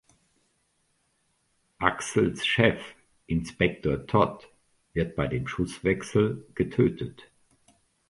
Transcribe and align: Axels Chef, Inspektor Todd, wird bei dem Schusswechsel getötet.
Axels 1.79 2.41
Chef, 2.43 2.83
Inspektor 3.27 4.03
Todd, 4.07 4.45
wird 4.95 5.15
bei 5.15 5.27
dem 5.27 5.45
Schusswechsel 5.47 6.43
getötet. 6.55 7.29